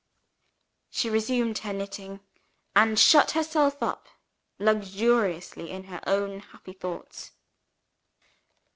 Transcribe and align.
She 0.89 1.11
resumed 1.11 1.59
her 1.59 1.71
knitting, 1.73 2.21
and 2.75 2.97
shut 2.97 3.29
herself 3.37 3.83
up 3.83 4.07
luxuriously 4.57 5.69
in 5.69 5.83
her 5.83 6.01
own 6.07 6.39
happy 6.39 6.73
thoughts. 6.73 7.33